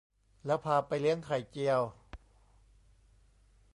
[0.45, 1.81] แล้วพาไปเลี้ยงไข่เจียว